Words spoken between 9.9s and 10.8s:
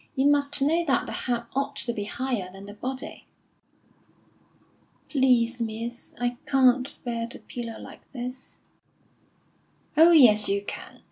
"Oh, yes, you